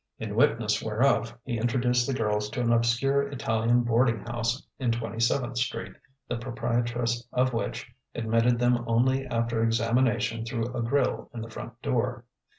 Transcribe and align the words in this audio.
In 0.17 0.33
witness 0.33 0.81
whereof, 0.81 1.37
he 1.43 1.59
introduced 1.59 2.07
the 2.07 2.13
girls 2.17 2.49
to 2.49 2.61
an 2.61 2.73
obscure 2.73 3.21
Italian 3.27 3.83
boarding 3.83 4.21
house 4.25 4.65
in 4.79 4.91
Twenty 4.91 5.19
seventh 5.19 5.59
Street, 5.59 5.93
the 6.27 6.37
proprietress 6.37 7.23
of 7.31 7.53
which 7.53 7.87
admitted 8.15 8.57
them 8.57 8.83
only 8.87 9.27
after 9.27 9.61
examination 9.61 10.43
through 10.43 10.75
a 10.75 10.81
grille 10.81 11.29
in 11.35 11.41
the 11.41 11.51
front 11.51 11.79
door. 11.83 12.25